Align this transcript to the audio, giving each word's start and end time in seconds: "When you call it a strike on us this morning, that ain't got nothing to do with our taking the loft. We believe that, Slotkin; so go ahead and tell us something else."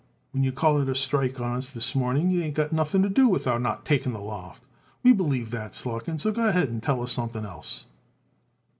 "When 0.31 0.43
you 0.43 0.51
call 0.51 0.81
it 0.81 0.89
a 0.89 0.95
strike 0.95 1.39
on 1.39 1.55
us 1.57 1.69
this 1.69 1.93
morning, 1.93 2.31
that 2.35 2.43
ain't 2.43 2.55
got 2.55 2.71
nothing 2.73 3.03
to 3.03 3.07
do 3.09 3.27
with 3.27 3.45
our 3.45 3.59
taking 3.85 4.13
the 4.13 4.19
loft. 4.19 4.63
We 5.03 5.13
believe 5.13 5.51
that, 5.51 5.73
Slotkin; 5.75 6.17
so 6.19 6.31
go 6.31 6.47
ahead 6.47 6.69
and 6.69 6.81
tell 6.81 7.03
us 7.03 7.11
something 7.11 7.45
else." 7.45 7.85